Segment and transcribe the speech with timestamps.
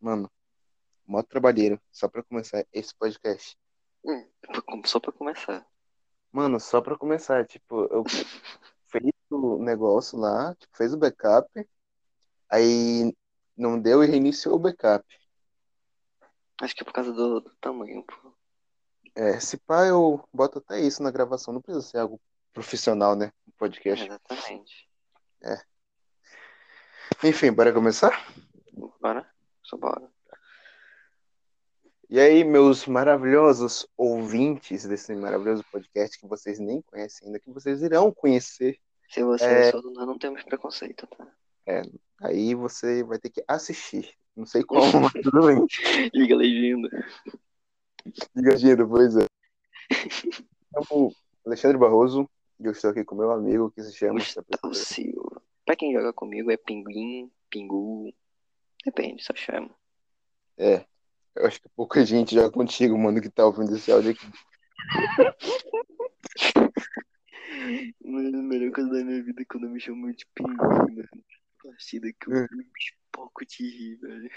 [0.00, 0.30] Mano,
[1.06, 3.56] mó trabalheiro, só pra começar esse podcast.
[4.04, 4.26] Hum,
[4.84, 5.66] só pra começar.
[6.30, 8.04] Mano, só pra começar, tipo, eu
[8.86, 11.48] fiz o negócio lá, tipo, fez o backup,
[12.48, 13.14] aí
[13.56, 15.04] não deu e reiniciou o backup.
[16.60, 18.32] Acho que é por causa do, do tamanho, pô.
[19.14, 22.20] É, se pá, eu boto até isso na gravação, não precisa ser algo
[22.52, 23.32] profissional, né?
[23.46, 24.04] Um podcast.
[24.04, 24.88] Exatamente.
[27.24, 28.32] Enfim, bora começar?
[29.00, 29.28] Bora?
[32.10, 37.82] E aí, meus maravilhosos ouvintes desse maravilhoso podcast que vocês nem conhecem ainda, que vocês
[37.82, 38.78] irão conhecer.
[39.10, 39.68] Se você É.
[39.68, 41.26] é só do nós não temos preconceito, tá?
[42.22, 44.10] Aí você vai ter que assistir.
[44.34, 44.62] Não sei
[45.00, 45.66] como, mas tudo bem.
[46.14, 46.88] Liga legenda.
[48.34, 49.26] Diga, Giro, pois é.
[50.72, 51.12] Chamo
[51.44, 54.14] Alexandre Barroso e eu estou aqui com meu amigo que se chama.
[54.14, 55.42] Gustavo Silva.
[55.66, 58.12] Pra quem joga comigo é pinguim, pingu.
[58.88, 59.68] Depende, só chama.
[60.56, 60.86] É.
[61.36, 64.26] Eu acho que pouca gente já contigo, mano, que tá ouvindo esse áudio aqui.
[68.02, 71.06] Mano, a melhor coisa da minha vida é quando me chamam de pinguim, mano.
[71.62, 72.64] Partida que eu me
[73.12, 74.30] pouco de rir, velho.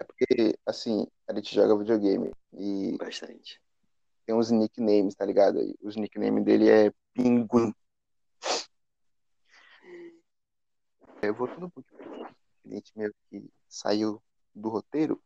[0.00, 3.60] É porque, assim, a gente joga videogame e Bastante.
[4.24, 5.58] tem uns nicknames, tá ligado?
[5.82, 7.74] Os nicknames dele é Pinguim.
[11.20, 12.23] É, voltando um pouquinho,
[12.66, 14.22] a gente meio que saiu
[14.54, 15.20] do roteiro.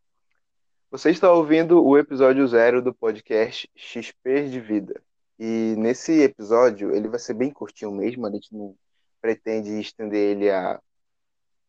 [0.90, 5.02] Você está ouvindo o episódio zero do podcast XP de Vida.
[5.38, 8.76] E nesse episódio, ele vai ser bem curtinho mesmo, a gente não
[9.20, 10.80] pretende estender ele a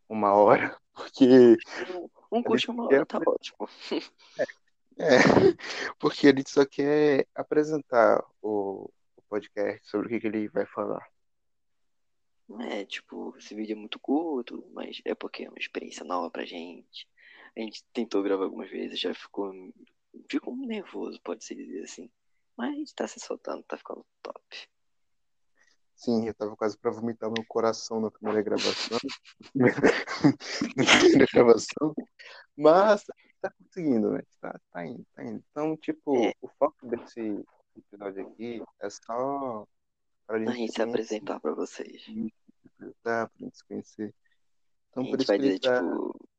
[0.08, 1.58] uma hora, porque
[2.32, 3.70] Um curte uma hora, tá ótimo.
[4.98, 5.18] É,
[6.00, 10.66] porque a gente só quer apresentar o, o podcast sobre o que, que ele vai
[10.66, 11.06] falar.
[12.60, 16.46] É, tipo, esse vídeo é muito curto, mas é porque é uma experiência nova pra
[16.46, 17.08] gente.
[17.56, 19.54] A gente tentou gravar algumas vezes, já ficou,
[20.30, 22.10] ficou nervoso, pode-se dizer assim.
[22.58, 24.42] Mas a gente tá se soltando, tá ficando top.
[25.96, 28.98] Sim, eu tava quase pra vomitar meu coração na primeira gravação.
[29.56, 31.94] na primeira gravação.
[32.58, 33.04] Mas
[33.42, 34.22] tá conseguindo, né?
[34.40, 35.44] Tá, tá indo, tá indo.
[35.52, 36.34] Então, tipo, É.
[36.42, 37.44] o foco desse
[37.76, 39.68] episódio aqui é só
[40.26, 42.06] pra A gente se apresentar pra vocês.
[42.80, 44.16] Se apresentar, pra gente se conhecer.
[44.90, 45.82] Então, A gente vai dizer, tá...
[45.82, 46.30] tipo.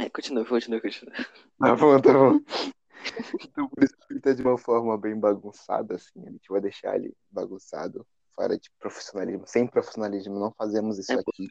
[0.00, 1.14] É, continua, continua, continua.
[1.58, 2.40] Tá bom, tá bom.
[3.42, 6.26] Então, por isso que ele tá de uma forma bem bagunçada, assim.
[6.26, 9.46] A gente vai deixar ele bagunçado, fora de profissionalismo.
[9.46, 11.48] Sem profissionalismo, não fazemos isso É, aqui.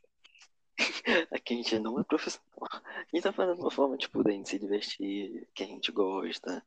[1.31, 2.49] Aqui a gente não é profissional.
[2.71, 6.65] A gente tá fazendo uma forma, tipo, da gente se divertir, que a gente gosta.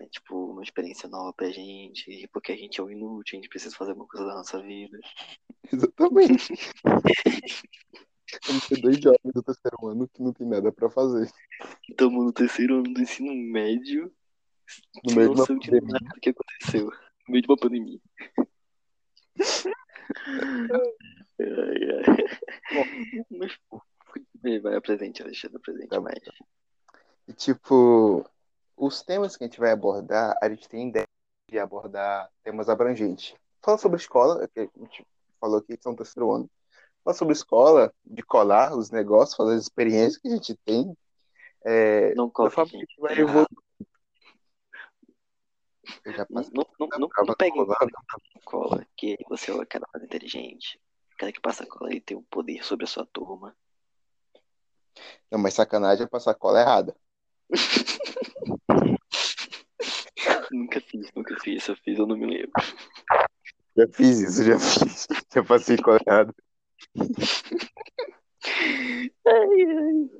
[0.00, 2.28] É, tipo, uma experiência nova pra gente.
[2.32, 4.98] Porque a gente é um inútil, a gente precisa fazer alguma coisa da nossa vida.
[5.70, 6.54] Exatamente.
[8.46, 11.30] Vamos ter dois jovens do terceiro ano que não tem nada pra fazer.
[11.88, 14.10] Estamos no terceiro ano do ensino médio.
[15.04, 16.86] No meio de uma noção de nada do que aconteceu.
[16.86, 18.00] No meio de uma pandemia.
[21.40, 23.24] Ai, ai.
[23.30, 23.80] Mas, pô,
[24.62, 26.20] vai, apresente, Alexandre, apresente Tá bom, mais.
[27.28, 28.28] E, tipo,
[28.80, 31.06] os temas que a gente vai abordar, a gente tem ideia
[31.46, 33.34] de abordar temas abrangentes.
[33.62, 35.06] Fala sobre escola, que a gente
[35.38, 36.50] falou aqui que são terceiro ano.
[37.04, 40.96] Fala sobre escola, de colar os negócios, falar as experiências que a gente tem.
[41.62, 42.98] É, Não coloque, forma gente.
[42.98, 43.18] vai.
[46.02, 47.92] Eu já Não, não, não, não, não colando.
[48.44, 50.80] cola, que você é o cara mais inteligente.
[51.12, 53.54] O cara que passa cola, ele tem o poder sobre a sua turma.
[55.30, 56.96] Não, mas sacanagem é passar cola errada.
[60.50, 61.64] Nunca fiz, nunca fiz.
[61.64, 62.52] Se eu fiz, eu não me lembro.
[63.76, 65.06] Já fiz isso, já fiz.
[65.32, 66.34] Já passei cola errada.
[69.26, 70.10] Ai, ai.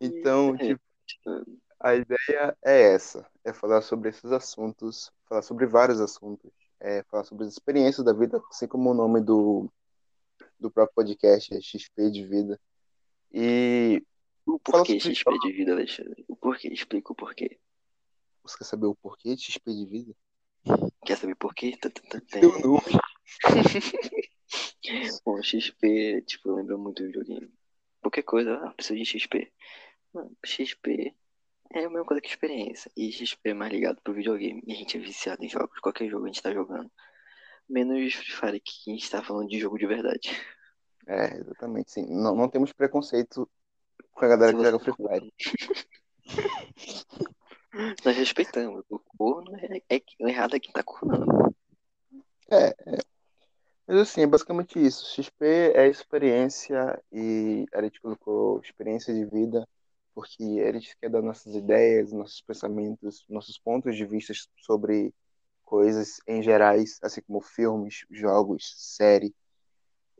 [0.00, 0.76] Então, É,
[1.06, 6.50] tipo, a ideia é essa, é falar sobre esses assuntos, falar sobre vários assuntos,
[6.80, 9.70] é falar sobre as experiências da vida, assim como o nome do,
[10.58, 12.60] do próprio podcast é XP de Vida.
[13.32, 14.02] E
[14.46, 16.24] O porquê XP de vida, Alexandre?
[16.28, 16.68] O porquê?
[16.68, 17.58] Explica o porquê.
[18.42, 20.14] você quer saber o porquê de XP de Vida?
[21.04, 21.76] Quer saber por quê?
[21.76, 22.38] Tá, tá, tá.
[22.40, 22.80] Eu não.
[25.24, 27.52] Bom, XP, tipo, lembra muito do videogame.
[28.00, 29.52] Qualquer coisa, ah, preciso de XP.
[30.12, 31.14] Mano, XP
[31.72, 32.90] é a mesma coisa que experiência.
[32.96, 34.62] E XP é mais ligado pro videogame.
[34.66, 35.80] E a gente é viciado em jogos.
[35.80, 36.90] Qualquer jogo a gente tá jogando.
[37.68, 40.30] Menos Free Fire, que a gente tá falando de jogo de verdade.
[41.06, 42.06] É, exatamente, sim.
[42.08, 43.48] Não, não temos preconceito
[44.14, 45.32] com a galera que joga Free Fire.
[48.04, 48.84] Nós respeitamos.
[48.88, 51.54] O corno é, é, o errado é quem tá cornando.
[52.50, 52.98] É, é.
[53.86, 55.04] Mas assim, é basicamente isso.
[55.14, 55.44] XP
[55.74, 59.68] é experiência e a gente colocou experiência de vida
[60.14, 65.12] porque a gente quer dar nossas ideias, nossos pensamentos, nossos pontos de vista sobre
[65.64, 69.34] coisas em gerais, assim como filmes, jogos, série.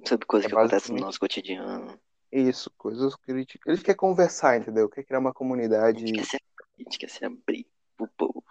[0.04, 2.00] Sobre coisas É que acontecem no basicamente nosso cotidiano.
[2.40, 4.88] Isso, coisas que a gente, a gente quer conversar, entendeu?
[4.88, 7.66] Quer criar uma A gente comunidade, quer se, a gente quer se abrir
[7.96, 8.44] pro povo.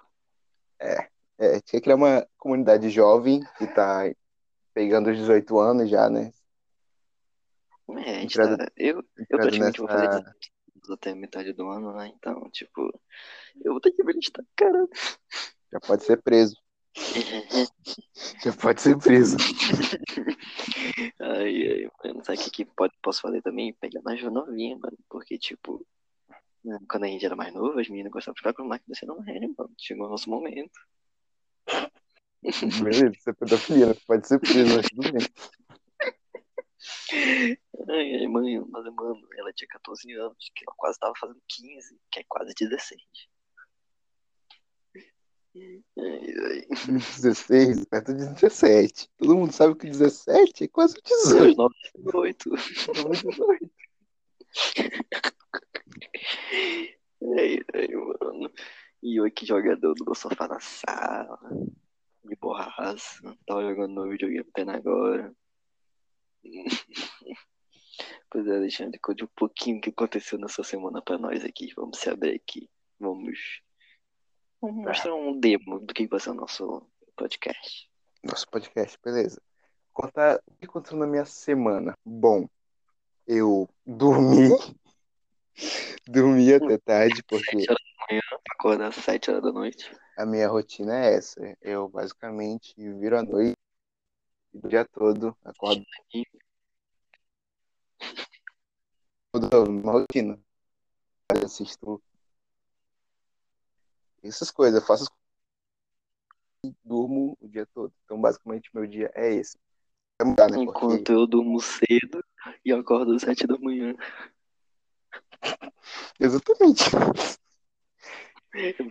[0.80, 4.04] é, é, a gente quer criar uma comunidade jovem que tá
[4.74, 6.32] pegando os 18 anos já, né?
[7.90, 8.72] É, a gente Entrando, tá.
[8.78, 10.20] Eu, eu praticamente vou fazer nessa.
[10.20, 10.26] 18
[10.76, 12.12] anos até metade do ano, né?
[12.16, 12.82] Então, tipo,
[13.64, 14.88] eu vou ter que me listar, cara.
[15.72, 16.56] Já pode ser preso.
[18.44, 19.38] Já pode ser preso.
[21.20, 23.74] Ai, ai, mano, sabe o que, que pode, posso fazer também?
[23.74, 24.98] Pegar mais novinha, mano.
[25.10, 25.86] Porque, tipo,
[26.64, 29.06] né, quando a gente era mais novo, as meninas gostavam de ficar com máquina você
[29.06, 29.74] não é, mano.
[29.78, 30.80] Chegou o nosso momento.
[32.84, 33.96] Beleza, isso é pedofilia, né?
[34.06, 35.28] pode ser preso, mas tudo bem.
[37.90, 41.98] Ai, ai, mãe, mas, mano, ela tinha 14 anos, que ela quase tava fazendo 15,
[42.12, 43.02] que é quase 16.
[45.56, 46.68] Ai, ai.
[46.68, 49.10] 16, perto de 17.
[49.18, 51.58] Todo mundo sabe que 17 é quase Meus 18.
[51.58, 52.50] 9, 18.
[52.50, 53.72] Não é 18.
[57.38, 58.52] Ai, ai, mano.
[59.02, 61.38] E eu aqui jogador do meu sofá na sala,
[62.24, 63.38] de borraça.
[63.46, 65.34] Tava jogando no videogame até agora.
[68.30, 71.72] Pois é, Alexandre, conte um pouquinho o que aconteceu nessa semana pra nós aqui.
[71.76, 72.68] Vamos se abrir aqui.
[73.00, 73.62] Vamos,
[74.64, 76.82] vamos mostrar um demo do que vai ser o nosso
[77.18, 77.90] podcast.
[78.24, 79.42] Nosso podcast, beleza.
[79.92, 81.98] Contar o que aconteceu na minha semana.
[82.06, 82.48] Bom,
[83.28, 84.50] eu dormi.
[86.08, 88.22] dormi até tarde, porque 7 horas da manhã,
[88.52, 89.96] acordar às 7 horas da noite.
[90.18, 91.58] a minha rotina é essa.
[91.62, 93.58] Eu basicamente viro a noite
[94.54, 95.84] o dia todo, acordo
[99.68, 100.40] uma rotina.
[101.36, 102.02] Eu assisto
[104.30, 105.24] essas coisas, eu faço as coisas
[106.66, 107.94] e durmo o dia todo.
[108.06, 109.58] Então, basicamente, meu dia é esse.
[110.20, 110.58] Vai mudar, né?
[110.58, 112.24] Porque Enquanto eu durmo cedo
[112.64, 113.96] e acordo às 7 da manhã.
[116.20, 116.84] Exatamente.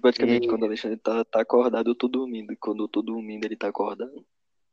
[0.00, 2.52] Praticamente, E- quando o Alexandre tá, tá acordado, eu tô dormindo.
[2.52, 4.25] E quando eu tô dormindo, ele tá acordado.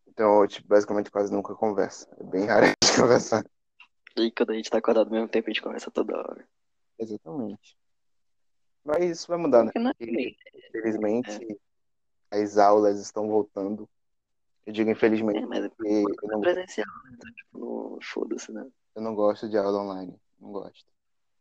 [0.08, 2.10] Então, eu, tipo, basicamente quase nunca conversa.
[2.20, 3.46] É bem raro a gente conversar.
[4.18, 6.48] E quando a gente tá acordado ao mesmo tempo, a gente conversa toda hora.
[6.98, 7.78] Exatamente.
[8.90, 9.72] Mas isso vai mudar, né?
[9.76, 11.60] É infelizmente,
[12.32, 13.88] as aulas estão voltando.
[14.66, 17.12] Eu digo infelizmente É, mas é porque eu não, presencial, né?
[17.14, 18.68] Então, tipo, foda-se, né?
[18.96, 20.20] eu não gosto de aula online.
[20.40, 20.86] Não gosto.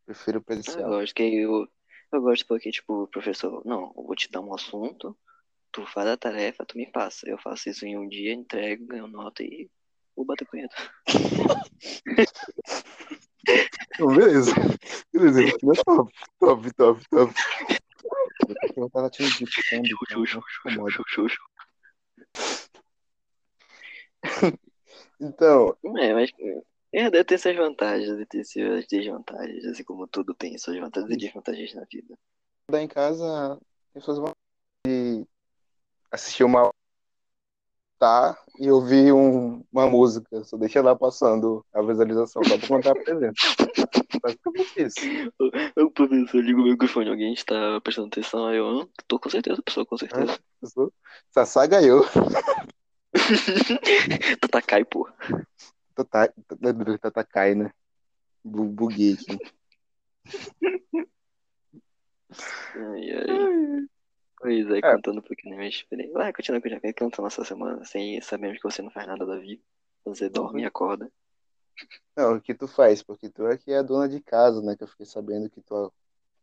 [0.05, 0.89] Prefiro Eu presencial.
[0.89, 1.69] gosto que eu,
[2.13, 5.17] eu gosto porque, tipo, professor, não, eu vou te dar um assunto,
[5.73, 7.29] tu faz a tarefa, tu me passa.
[7.29, 9.71] Eu faço isso em um dia, entrego, ganho nota e
[10.15, 10.77] vou bater punheta.
[13.95, 14.53] Então, beleza.
[15.13, 16.13] Beleza, rotina top.
[16.39, 17.35] Top, top, top.
[18.77, 21.37] Eu tava latindo de fundo, então xuxa.
[25.21, 26.31] Então, É, mas
[26.93, 31.13] é, deve ter suas vantagens, deve ter suas desvantagens, assim como tudo tem suas vantagens
[31.13, 32.17] e desvantagens na vida.
[32.71, 34.33] lá em casa, as pessoas vão
[34.87, 35.27] de
[36.11, 36.73] assistir uma
[37.99, 40.43] tá e ouvir um, uma música.
[40.45, 43.35] Só deixa lá passando a visualização, só pra contar a presença.
[44.23, 44.97] Basicamente isso.
[45.77, 49.63] O professor liga o microfone, alguém está prestando atenção, aí eu, "Ah, tô com certeza,
[49.63, 50.39] pessoal, com certeza.
[50.61, 50.93] Pessoa-
[51.31, 52.05] Sassá ganhou.
[54.41, 55.09] Tatakai, pô.
[55.95, 57.71] Tata- Tata- Tatakai, né?
[58.45, 59.39] Bu- Buguei aqui.
[62.75, 63.89] Ai, ai.
[64.41, 64.95] Pois é, É.
[64.95, 66.15] contando um pouquinho da minha experiência.
[66.15, 69.27] Vai, continua com o Jacaré, contando nossa semana, sem sabemos que você não faz nada
[69.27, 69.63] da vida.
[70.05, 71.11] Você dorme e acorda.
[72.17, 73.03] Não, o que tu faz?
[73.03, 74.77] Porque tu é que é a dona de casa, né?
[74.77, 75.93] Que eu fiquei sabendo que tu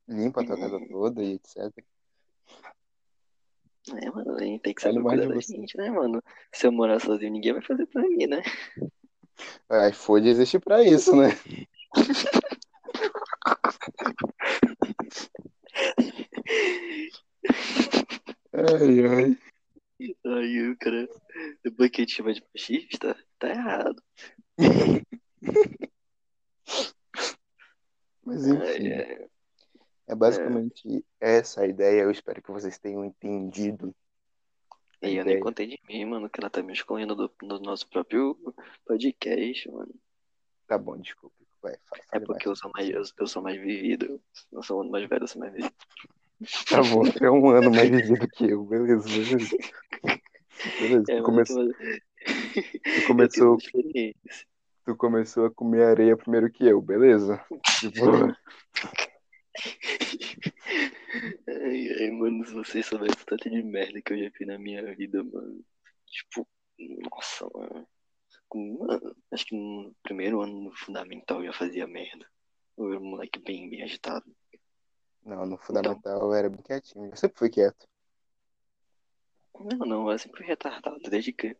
[0.07, 1.71] limpa a tua casa toda e etc.
[4.01, 5.53] É, mano, a gente tem que Fale saber mais cuidar de da você.
[5.55, 6.21] gente, né, mano?
[6.51, 8.41] Se eu morar sozinho, ninguém vai fazer pra mim, né?
[9.69, 11.29] A iFood existe pra isso, né?
[18.55, 19.37] Ai, ai.
[20.25, 21.07] Aí o cara,
[21.63, 24.01] depois que a gente chama de machista, tá errado.
[28.23, 29.27] Mas enfim, é.
[30.07, 32.01] é basicamente essa a ideia.
[32.01, 33.95] Eu espero que vocês tenham entendido
[35.01, 35.39] E eu nem ideia.
[35.41, 38.35] contei de mim, mano, que ela tá me excluindo do, do nosso próprio
[38.85, 39.93] podcast, mano.
[40.67, 41.35] Tá bom, desculpa.
[41.61, 42.59] Vai, fa- É fale porque mais.
[42.59, 44.21] eu sou mais, eu, eu sou mais vivido.
[44.51, 45.75] Eu sou mais velho, eu sou mais vivido.
[46.69, 48.63] Tá bom, você é um ano mais vivido que eu.
[48.65, 49.57] Beleza, beleza.
[50.79, 51.73] Beleza, É, tu começou, tu-
[53.07, 53.57] começou,
[54.85, 54.95] tu
[55.45, 57.43] a comer areia primeiro que eu, beleza?
[57.79, 58.05] Tipo,
[61.47, 64.57] Ai, ai, mano, se vocês soubessem o tanto de merda que eu já fiz na
[64.57, 65.63] minha vida, mano.
[66.05, 66.47] Tipo,
[67.11, 67.87] nossa, mano.
[69.31, 72.25] Acho que no primeiro ano no fundamental eu já fazia merda.
[72.77, 74.25] Eu era um moleque bem, bem agitado.
[75.25, 77.07] Não, no fundamental eu era bem quietinho.
[77.07, 77.87] Eu sempre fui quieto.
[79.59, 81.59] Não, não, eu sempre fui retardado desde criança.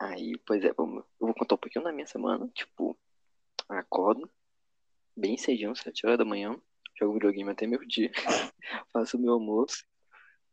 [0.00, 2.48] Aí, pois é, vamos, eu vou contar um pouquinho da minha semana.
[2.48, 2.98] Tipo,
[3.68, 4.28] acordo
[5.16, 6.60] bem cedinho, 7 horas da manhã,
[6.98, 8.10] jogo videogame até meu dia,
[8.92, 9.84] faço meu almoço,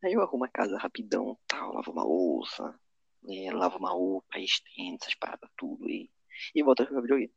[0.03, 2.79] aí eu arrumo a casa rapidão, tal, lavo uma louça,
[3.27, 6.10] é, lavo uma roupa, estendo essas paradas tudo aí,
[6.53, 7.34] e volto a jogar videogame.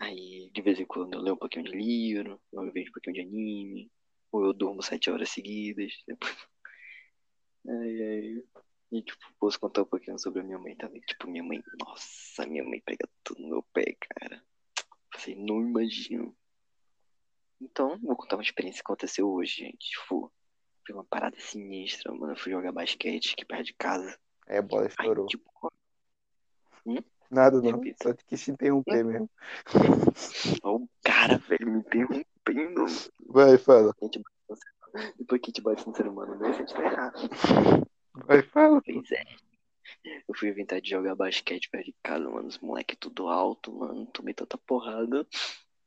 [0.00, 2.92] Aí, de vez em quando, eu leio um pouquinho de livro, ou eu vejo um
[2.94, 3.92] pouquinho de anime,
[4.32, 5.92] ou eu durmo 7 horas seguidas.
[6.06, 6.34] Depois...
[7.68, 8.42] Ai, ai.
[8.90, 11.02] E, tipo, posso contar um pouquinho sobre a minha mãe também.
[11.02, 14.42] Tipo, minha mãe, nossa, minha mãe pega tudo no meu pé, cara.
[15.14, 16.34] Vocês não imaginam.
[17.60, 19.90] Então, vou contar uma experiência que aconteceu hoje, gente.
[19.90, 20.32] Tipo,
[20.86, 22.32] foi uma parada sinistra, mano.
[22.32, 24.18] Eu fui jogar basquete aqui perto de casa.
[24.48, 25.26] Aí a bola Aí, estourou.
[25.26, 25.50] tipo,
[27.30, 29.30] Nada não, só te quis te interromper mesmo.
[30.64, 32.86] o cara, velho, me interrompendo.
[33.28, 33.94] Vai, fala.
[35.16, 36.52] Depois que te bate no ser humano, né?
[36.52, 37.30] Você tá errado.
[38.26, 38.82] Vai, fala.
[38.84, 39.24] Pois é.
[40.28, 42.48] Eu fui inventar de jogar basquete perto de casa, mano.
[42.48, 44.06] Os moleque tudo alto, mano.
[44.06, 45.24] Tomei tanta porrada.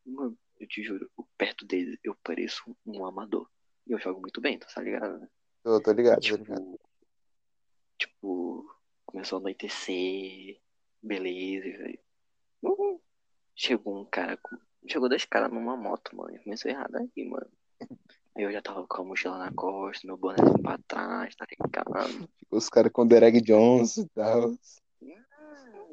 [0.06, 3.50] Mano, eu te juro, perto deles eu pareço um amador.
[3.86, 5.20] E eu jogo muito bem, tá ligado?
[5.20, 5.28] né?
[5.62, 6.62] Tô, tô ligado, tô ligado.
[6.62, 6.80] Tipo,
[7.98, 10.60] tipo, começou a anoitecer,
[11.04, 12.00] beleza, velho.
[12.64, 13.00] Uhum.
[13.56, 14.58] Chegou um cara, com...
[14.88, 17.48] chegou dois caras numa moto, mano, começou errado aí, mano.
[18.36, 22.30] Aí eu já tava com a mochila na costa, meu bonézinho pra trás, tá ligado?
[22.50, 24.56] Os caras com Derek Jones e tal.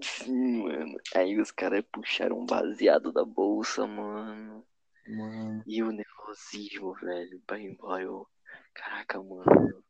[0.02, 0.96] Sim, mano.
[1.14, 4.64] Aí os caras puxaram um baseado da bolsa, mano.
[5.06, 5.62] Mano.
[5.66, 8.26] E o nervosismo, velho, pra ir embora, eu...
[8.72, 9.44] Caraca, mano.
[9.68, 9.82] Eu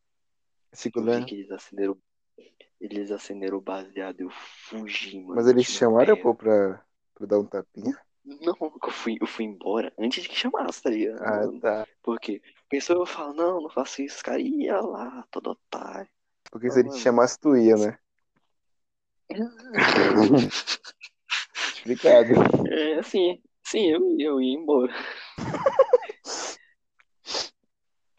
[0.73, 1.25] Segurando.
[1.25, 1.97] que eles acenderam.
[2.79, 5.35] Eles acenderam o baseado e eu fugi, mano.
[5.35, 6.83] Mas eles chamaram pô pra,
[7.13, 7.95] pra dar um tapinha?
[8.23, 11.21] Não, eu fui, eu fui embora antes de que chamasse, tá ligado?
[11.21, 11.87] Ah, tá.
[12.03, 14.39] Porque pensou eu falo, não, não faço isso, cara.
[14.39, 16.09] Ia lá, todo otário.
[16.51, 17.97] Porque se ele te chamasse, tu ia, né?
[21.75, 22.33] Explicado.
[22.67, 24.93] É, sim, sim, eu, eu ia embora.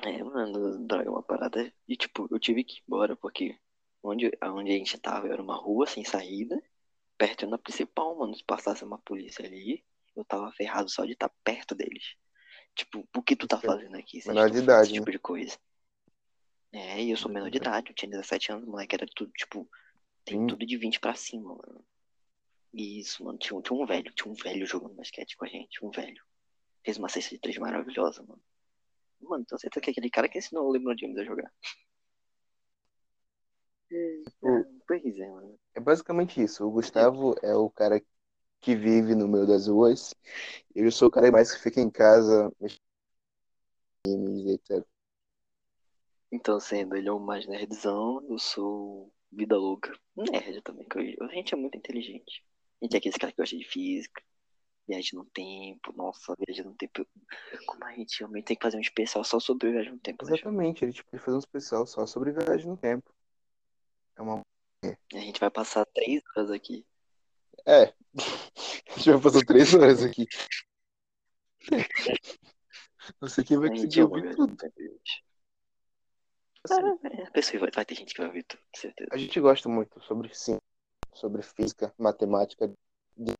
[0.05, 1.73] É, mano, droga, uma parada.
[1.87, 3.57] E tipo, eu tive que ir embora porque
[4.03, 6.61] onde, onde a gente tava era uma rua sem saída,
[7.17, 8.35] perto da principal, mano.
[8.35, 9.85] Se passasse uma polícia ali,
[10.17, 12.17] eu tava ferrado só de estar perto deles.
[12.75, 14.21] Tipo, o que tu tá fazendo aqui?
[14.21, 14.99] Vocês menor de idade, esse né?
[14.99, 15.59] tipo de coisa.
[16.73, 19.69] É, e eu sou menor de idade, eu tinha 17 anos, moleque, era tudo, tipo,
[20.25, 20.47] tem Sim.
[20.47, 21.85] tudo de 20 pra cima, mano.
[22.73, 25.85] Isso, mano, tinha, um- tinha um velho, tinha um velho jogando basquete com a gente,
[25.85, 26.25] um velho.
[26.83, 28.43] Fez uma cesta de três maravilhosa, mano.
[29.21, 31.53] Mano, tenho certeza que é aquele cara que ensinou o LeBron James a jogar.
[34.25, 35.59] Tipo, Pois é, mano.
[35.75, 36.65] É basicamente isso.
[36.67, 38.03] O Gustavo é o cara
[38.61, 40.15] que vive no meio das ruas.
[40.75, 42.81] Eu sou o cara mais que fica em casa, mexendo
[44.07, 44.87] em games, etc.
[46.31, 49.93] Então, sendo ele é o mais nerdzão, eu sou vida louca.
[50.17, 52.43] Nerd também, que eu- a gente é muito inteligente.
[52.81, 54.23] A gente é aquele cara que gosta de física,
[54.89, 57.07] viagem no tempo, nossa, viagem no tempo.
[57.67, 60.33] Como a gente realmente tem que fazer um especial só sobre viagem no tempo, né?
[60.33, 63.13] Exatamente, a gente pode fazer um especial só sobre viagem no tempo.
[64.17, 64.43] É uma.
[65.15, 66.85] A gente vai passar três horas aqui.
[67.67, 67.93] É.
[68.93, 70.27] A gente vai passar três horas aqui.
[73.21, 74.57] Não sei quem vai conseguir ouvir tudo.
[76.65, 79.11] Assim, É, a pessoa vai, vai ter gente que vai ouvir tudo, com certeza.
[79.13, 80.59] a gente gosta muito sobre sim,
[81.15, 82.73] sobre física, matemática,
[83.17, 83.35] de...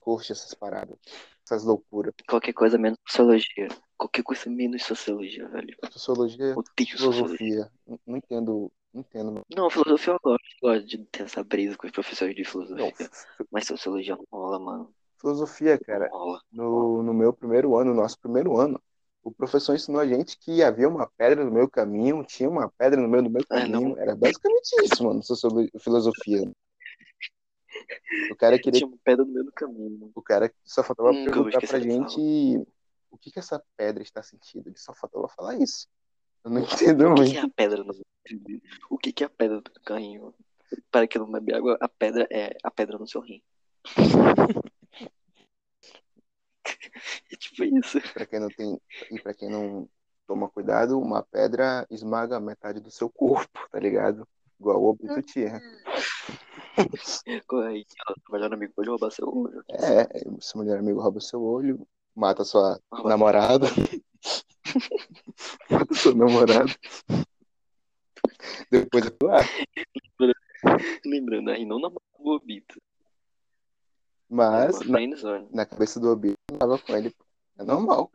[0.00, 0.96] curte essas paradas,
[1.44, 2.14] essas loucuras.
[2.28, 3.68] Qualquer coisa menos sociologia.
[3.96, 5.76] Qualquer coisa menos sociologia, velho.
[5.90, 7.36] Sociologia, Odeio sociologia.
[7.36, 7.72] filosofia.
[7.86, 9.42] Não não entendo, não entendo.
[9.54, 10.44] Não, filosofia eu gosto.
[10.62, 13.06] Gosto de ter essa brisa com os professores de Não, filosofia.
[13.06, 14.94] f- Mas sociologia não rola, mano.
[15.18, 16.08] filosofia, Não cara.
[16.10, 16.40] rola.
[16.52, 18.80] No, no meu primeiro ano, no nosso primeiro ano,
[19.22, 23.00] o professor ensinou a gente que havia uma pedra no meio caminho, tinha uma pedra
[23.00, 23.80] no meio do meu Ah, não.
[23.80, 23.98] caminho.
[23.98, 26.50] Era basicamente isso, mano, sociolo- filosofia.
[28.30, 30.10] O cara queria Tinha uma pedra no meio do caminho.
[30.14, 32.58] O cara só faltava vou perguntar pra gente
[33.10, 34.68] o que que essa pedra está sentindo.
[34.68, 35.86] Ele só faltava falar isso.
[36.44, 37.32] Eu não entendo O que, muito.
[37.32, 37.92] que é a pedra no
[38.88, 40.34] O que, que é a pedra no carrinho?
[40.90, 43.42] Para que não bebe água, a pedra é a pedra no seu rim.
[47.32, 48.00] É tipo isso.
[48.12, 49.88] Pra quem não tem e para quem não
[50.26, 54.26] toma cuidado, uma pedra esmaga metade do seu corpo, tá ligado?
[54.58, 55.60] Igual o Obito tinha.
[57.46, 59.64] Corre seu melhor amigo pode roubar seu olho.
[59.68, 60.06] É,
[60.40, 63.66] seu melhor amigo rouba seu olho, mata sua namorada.
[65.70, 66.70] mata sua namorada.
[68.70, 69.40] Depois eu ah,
[71.04, 72.80] Lembrando aí, não namora o Obito.
[74.28, 74.98] Mas na,
[75.50, 77.14] na cabeça do Obito eu tava com ele.
[77.58, 78.12] É normal.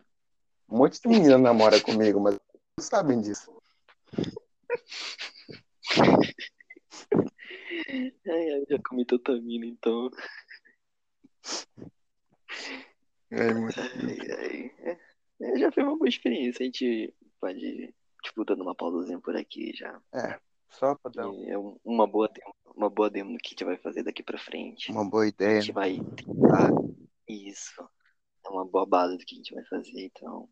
[0.70, 2.36] Um monte de menina namora comigo, mas
[2.78, 3.52] não sabem disso.
[8.28, 10.10] Ai, ai, já comi totamina, então.
[13.30, 13.70] É, mano.
[13.78, 14.72] Ai, ai.
[14.80, 14.98] É,
[15.42, 16.64] é, já foi uma boa experiência.
[16.64, 17.94] A gente pode,
[18.26, 20.02] tipo, dando uma pausazinha por aqui já.
[20.70, 23.64] Só pra dar E é um- uma boa demo, uma boa demo que a gente
[23.64, 24.92] vai fazer daqui pra frente.
[24.92, 25.62] uma boa A ideia.
[25.62, 26.70] gente vai tentar.
[27.28, 27.82] Isso.
[28.46, 30.06] É uma boa base do que a gente vai fazer.
[30.06, 30.50] Então,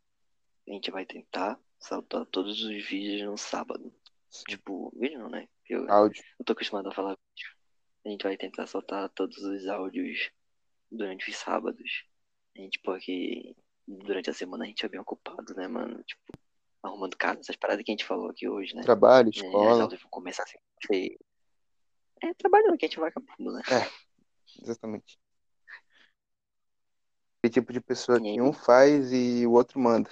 [0.67, 3.93] a gente vai tentar saltar todos os vídeos no sábado.
[4.47, 5.47] Tipo, vídeo não, né?
[5.69, 6.23] Eu, Áudio.
[6.39, 7.51] eu tô acostumado a falar vídeo.
[8.05, 10.29] A gente vai tentar soltar todos os áudios
[10.91, 12.05] durante os sábados.
[12.57, 13.55] A gente, porque
[13.87, 16.01] durante a semana a gente é bem ocupado, né, mano?
[16.03, 16.21] Tipo,
[16.83, 18.83] arrumando casa, essas paradas que a gente falou aqui hoje, né?
[18.83, 19.81] Trabalho, É, as escola.
[19.83, 21.17] aulas vão começar a ser.
[22.21, 23.61] É, trabalhando que a gente vai acabando, né?
[24.61, 25.17] Exatamente.
[27.39, 30.09] Aquele tipo de pessoa que um faz e o outro manda.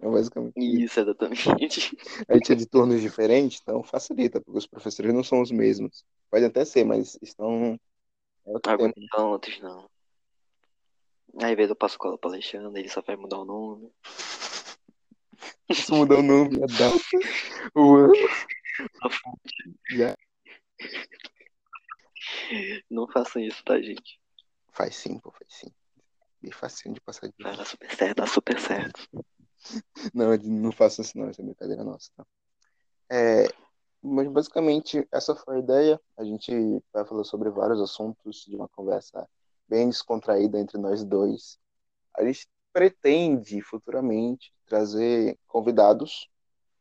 [0.00, 1.00] É basicamente isso.
[1.00, 1.48] Exatamente.
[2.28, 6.04] A gente é de turnos diferentes, então facilita, porque os professores não são os mesmos.
[6.30, 7.78] Pode até ser, mas estão.
[8.46, 9.88] É outro Alguns não, outros não.
[11.42, 13.90] Aí, às vezes eu passo cola pro Alexandre, ele só vai mudar o nome.
[15.72, 16.98] Se mudar o nome, a data,
[17.74, 18.12] o ano.
[19.02, 19.76] A fonte.
[19.90, 20.16] Já.
[22.90, 24.20] Não façam isso, tá, gente?
[24.72, 25.72] Faz sim, pô, faz sim.
[26.44, 29.08] Bem facinho de passar de Vai dar super certo, dá super certo.
[30.12, 32.26] Não, não faço isso não, essa é brincadeira nossa, tá?
[33.10, 33.48] É,
[34.02, 36.00] mas basicamente essa foi a ideia.
[36.18, 36.52] A gente
[36.92, 39.26] vai falar sobre vários assuntos de uma conversa
[39.66, 41.58] bem descontraída entre nós dois.
[42.14, 46.28] A gente pretende futuramente trazer convidados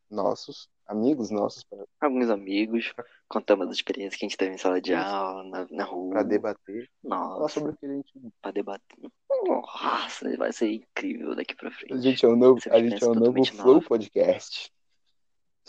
[0.10, 1.64] nossos, amigos nossos,
[2.02, 2.94] Alguns amigos,
[3.30, 6.12] contamos as experiências que a gente teve em sala de aula, na, na rua.
[6.14, 8.12] para debater, falar Nossa, sobre o que a gente.
[8.42, 9.12] pra debater.
[9.46, 12.02] Nossa, vai ser incrível daqui pra A frente.
[12.02, 13.88] gente é o novo, a gente é o experiência novo Flow nova.
[13.88, 14.74] Podcast.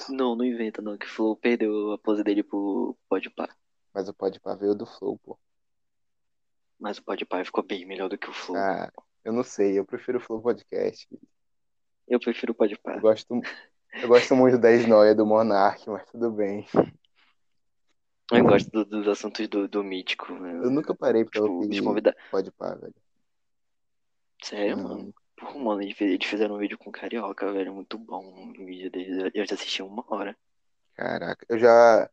[0.08, 3.48] Não, não inventa não, que o Flow perdeu a pose dele pro Podpah.
[3.94, 5.38] Mas o Podpah veio do Flow, pô.
[6.78, 8.56] Mas o Podpah ficou bem melhor do que o Flow.
[8.58, 8.90] Ah,
[9.24, 11.08] eu não sei, eu prefiro o Flow Podcast.
[12.06, 12.94] Eu prefiro o Podpah.
[12.96, 13.40] Eu gosto,
[14.02, 16.66] eu gosto muito da Esnoia do Monark, mas tudo bem.
[18.32, 20.32] Eu gosto do- dos assuntos do, do Mítico.
[20.32, 20.52] né?
[20.52, 22.20] Eu nunca parei pra Tipo, ouvir convidados.
[22.30, 22.94] Podpah, velho.
[24.42, 24.82] Sério, Não.
[24.88, 25.14] mano?
[25.36, 28.24] Pô, mano, eles fiz- eles fizeram um vídeo com Carioca, velho, muito bom.
[28.50, 30.36] O vídeo deles, eu já assisti uma hora.
[30.94, 32.08] Caraca, eu já.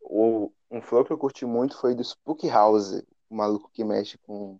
[0.00, 4.18] O, um flow que eu curti muito foi do Spook House, o maluco que mexe
[4.18, 4.58] com,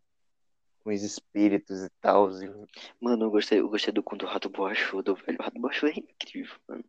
[0.84, 2.30] com os espíritos e tal.
[2.30, 2.66] e-
[3.00, 5.38] Mano, eu gostei, eu gostei do com do Rato Borrachudo, velho.
[5.40, 6.84] O Rato Borrachudo é incrível, mano.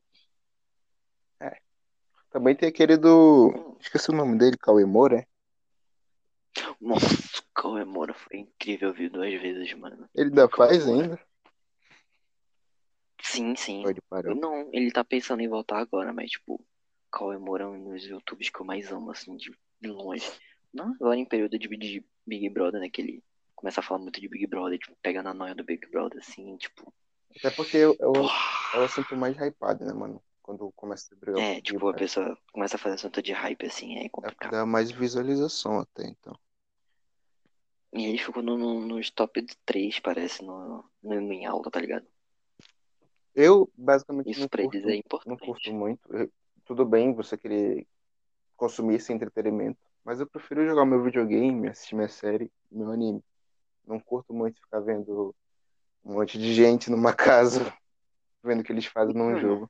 [2.35, 3.77] Também tem aquele do.
[3.79, 5.19] Esqueci o nome dele, Cauê Moura.
[5.19, 5.27] é?
[6.81, 10.09] Nossa, o Cauê Moura foi incrível, eu vi duas vezes, mano.
[10.13, 11.17] Ele ainda faz ainda?
[13.21, 13.83] Sim, sim.
[13.83, 14.35] Pode parar.
[14.35, 16.61] Não, ele tá pensando em voltar agora, mas, tipo,
[17.09, 20.29] Cauê Moura é um dos youtubers que eu mais amo, assim, de, longe.
[20.73, 23.23] Não agora em período de, de Big Brother, né, que ele
[23.65, 26.55] começa a falar muito de Big Brother, tipo, pega na noia do Big Brother, assim,
[26.57, 26.93] tipo...
[27.35, 30.21] Até porque é o, é é assunto mais hypado, né, mano?
[30.43, 33.97] Quando começa a brigar é, tipo, a pessoa começa a fazer assunto de hype, assim,
[33.97, 34.51] é É complicado.
[34.51, 36.37] dá mais visualização até, então.
[37.91, 42.05] E ele ficou no, no- nos top 3, parece, no, no, em aula, tá ligado?
[43.33, 45.43] Eu, basicamente, Isso não pra curto, eles é não importante.
[45.43, 46.15] curto muito.
[46.15, 46.31] Eu-
[46.65, 47.87] tudo bem você querer
[48.55, 53.23] consumir esse entretenimento, mas eu prefiro jogar meu videogame, assistir minha série, meu anime.
[53.87, 55.35] Não curto muito ficar vendo
[56.03, 57.73] um monte de gente numa casa,
[58.43, 59.69] vendo o que eles fazem num jogo.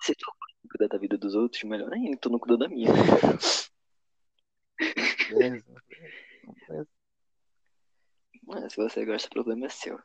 [0.00, 0.26] Se tu
[0.70, 2.90] cuidar da vida dos outros, melhor ainda, tu não cuida da minha.
[5.28, 5.64] Beleza?
[6.68, 6.88] Beleza.
[8.46, 9.98] Mas se você gosta, o problema é seu.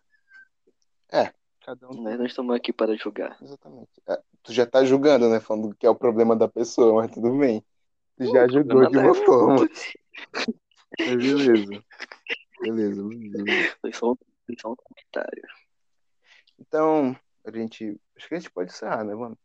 [1.70, 2.02] Cada um.
[2.02, 3.38] Nós não estamos aqui para julgar.
[3.42, 3.90] Exatamente.
[4.08, 5.40] É, tu já tá julgando, né?
[5.40, 7.64] Falando que é o problema da pessoa, mas tudo bem.
[8.18, 9.56] Tu já julgou de uma Nada, forma.
[9.70, 9.94] Mas.
[10.98, 11.84] Beleza,
[12.62, 13.09] beleza.
[13.82, 15.44] Foi só, um- foi só um comentário.
[16.60, 18.00] Então, a gente.
[18.16, 19.38] Acho que a gente pode encerrar, né, mano?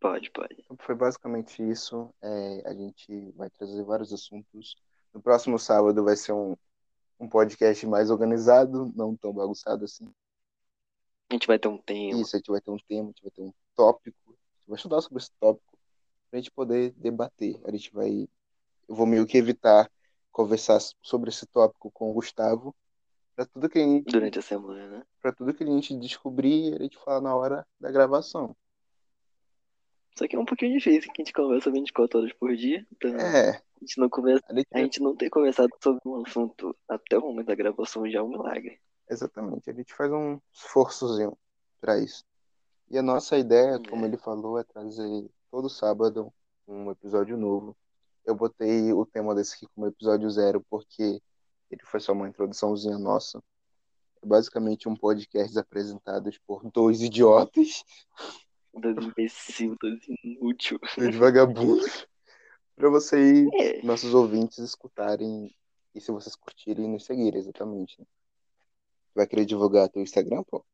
[0.00, 0.54] Pode, pode.
[0.60, 2.12] Então, foi basicamente isso.
[2.22, 4.76] É, a gente vai trazer vários assuntos.
[5.12, 6.56] No próximo sábado vai ser um,
[7.18, 10.12] um podcast mais organizado, não tão bagunçado assim.
[11.30, 12.20] A gente vai ter um tema.
[12.20, 14.30] Isso, a gente vai ter um tema, a gente vai ter um tópico.
[14.30, 15.78] A gente vai estudar sobre esse tópico.
[16.30, 17.60] pra gente poder debater.
[17.64, 18.28] A gente vai.
[18.88, 19.90] Eu vou meio que evitar
[20.30, 21.87] conversar sobre esse tópico
[22.18, 22.74] Gustavo.
[23.36, 25.02] Pra tudo que a gente, Durante a semana, né?
[25.22, 28.56] pra tudo que a gente descobrir, a gente fala na hora da gravação.
[30.18, 32.84] Só que é um pouquinho difícil, que a gente conversa 24 horas por dia.
[32.92, 34.42] Então É, a gente não conversa.
[34.48, 38.10] a gente A gente não ter conversado sobre um assunto até o momento da gravação
[38.10, 38.80] já é um milagre.
[39.08, 41.38] Exatamente, a gente faz um esforçozinho
[41.80, 42.24] para isso.
[42.90, 44.08] E a nossa ideia, como É.
[44.08, 46.32] ele falou, é trazer todo sábado
[46.66, 47.76] um episódio novo.
[48.24, 51.22] Eu botei o tema desse aqui como episódio zero porque
[51.70, 53.42] ele foi só uma introduçãozinha nossa.
[54.22, 57.84] É basicamente um podcast apresentados por dois idiotas,
[58.74, 60.78] Dois imbecil, dois inútil.
[60.96, 62.06] dois vagabundos,
[62.76, 63.82] para vocês, É.
[63.82, 65.52] nossos ouvintes, escutarem
[65.94, 68.06] e se vocês curtirem, nos seguirem, exatamente.
[69.14, 70.64] Vai querer divulgar teu Instagram, pô?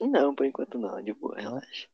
[0.00, 1.88] Não, por enquanto não, de boa, relaxa.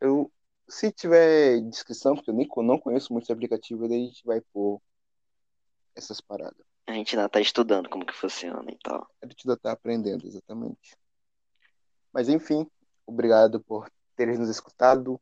[0.00, 0.32] Eu,
[0.68, 4.40] se tiver descrição, porque eu nem, não conheço muito esse aplicativo, daí a gente vai
[4.52, 4.80] pôr
[5.94, 6.66] essas paradas.
[6.86, 9.08] A gente ainda tá estudando como que funciona e tal.
[9.22, 10.96] A gente ainda tá aprendendo, exatamente.
[12.12, 12.66] Mas enfim,
[13.06, 15.20] obrigado por terem nos escutado.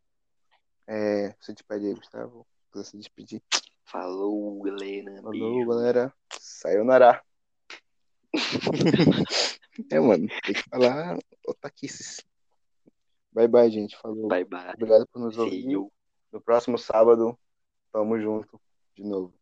[0.87, 3.41] É, você te pede aí, Gustavo, pra se despedir.
[3.85, 5.23] Falou, galera.
[5.23, 5.69] Falou, Beijo.
[5.69, 6.15] galera.
[6.39, 7.23] Sayonara.
[9.91, 12.25] é, mano, tem que falar otaquices.
[13.31, 13.97] Bye, bye, gente.
[13.97, 14.29] Falou.
[14.29, 14.73] Bye bye.
[14.75, 15.67] Obrigado por nos ouvir.
[16.33, 17.39] No próximo sábado,
[17.93, 18.61] tamo junto
[18.95, 19.33] de novo.